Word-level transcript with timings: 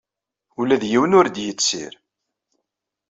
Ula 0.59 0.75
d 0.81 0.83
yiwen 0.91 1.15
ur 1.19 1.27
d-yettir. 1.29 1.93